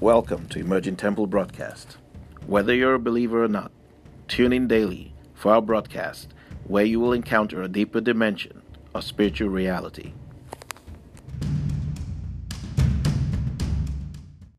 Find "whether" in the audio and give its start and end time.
2.46-2.74